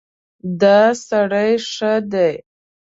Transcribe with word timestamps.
دا 0.61 0.79
سړی 1.07 1.51
ښه 1.71 1.93
دی. 2.11 2.33